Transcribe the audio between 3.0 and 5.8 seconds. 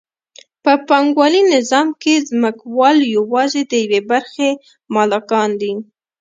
یوازې د یوې برخې مالکان دي